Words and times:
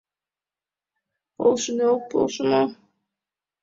Полшыде, 1.35 1.85
ок 1.95 2.03
полшо 2.11 2.43
мо? 2.51 2.63